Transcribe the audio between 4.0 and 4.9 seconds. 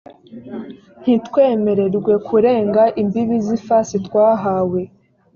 twahawe